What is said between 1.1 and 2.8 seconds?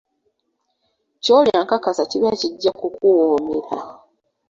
Ky'olya nkakasa kiba kijja